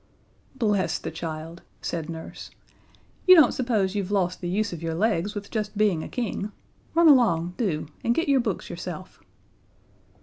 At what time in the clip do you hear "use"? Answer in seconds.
4.49-4.73